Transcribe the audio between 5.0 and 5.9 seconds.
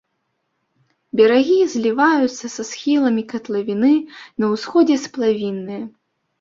сплавінныя.